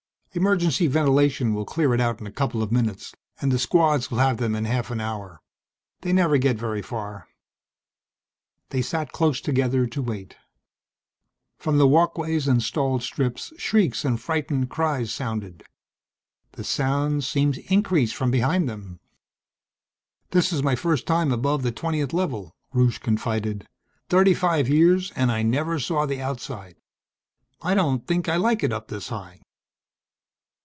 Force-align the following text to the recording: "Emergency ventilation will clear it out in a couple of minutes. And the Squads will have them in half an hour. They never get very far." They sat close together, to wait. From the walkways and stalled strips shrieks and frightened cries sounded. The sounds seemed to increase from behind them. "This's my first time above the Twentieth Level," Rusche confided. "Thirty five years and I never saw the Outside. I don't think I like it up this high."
"Emergency 0.33 0.87
ventilation 0.87 1.53
will 1.53 1.65
clear 1.65 1.93
it 1.93 1.99
out 1.99 2.21
in 2.21 2.25
a 2.25 2.31
couple 2.31 2.63
of 2.63 2.71
minutes. 2.71 3.13
And 3.41 3.51
the 3.51 3.59
Squads 3.59 4.09
will 4.09 4.19
have 4.19 4.37
them 4.37 4.55
in 4.55 4.63
half 4.63 4.89
an 4.89 5.01
hour. 5.01 5.41
They 6.03 6.13
never 6.13 6.37
get 6.37 6.55
very 6.57 6.81
far." 6.81 7.27
They 8.69 8.81
sat 8.81 9.11
close 9.11 9.41
together, 9.41 9.85
to 9.87 10.01
wait. 10.01 10.37
From 11.57 11.77
the 11.79 11.85
walkways 11.85 12.47
and 12.47 12.63
stalled 12.63 13.03
strips 13.03 13.51
shrieks 13.57 14.05
and 14.05 14.21
frightened 14.21 14.69
cries 14.69 15.11
sounded. 15.11 15.65
The 16.53 16.63
sounds 16.63 17.27
seemed 17.27 17.55
to 17.55 17.73
increase 17.73 18.13
from 18.13 18.31
behind 18.31 18.69
them. 18.69 19.01
"This's 20.29 20.63
my 20.63 20.77
first 20.77 21.05
time 21.05 21.33
above 21.33 21.61
the 21.61 21.73
Twentieth 21.73 22.13
Level," 22.13 22.55
Rusche 22.73 22.99
confided. 23.01 23.67
"Thirty 24.07 24.33
five 24.33 24.69
years 24.69 25.11
and 25.13 25.29
I 25.29 25.43
never 25.43 25.77
saw 25.77 26.05
the 26.05 26.21
Outside. 26.21 26.77
I 27.61 27.73
don't 27.75 28.07
think 28.07 28.29
I 28.29 28.37
like 28.37 28.63
it 28.63 28.71
up 28.71 28.87
this 28.87 29.09
high." 29.09 29.41